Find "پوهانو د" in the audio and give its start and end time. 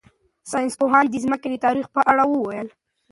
0.79-1.15